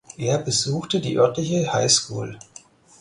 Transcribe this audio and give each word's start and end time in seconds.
Er 0.17 0.39
besuchte 0.39 0.99
die 0.99 1.17
örtliche 1.19 1.71
High 1.71 1.91
School. 1.91 2.39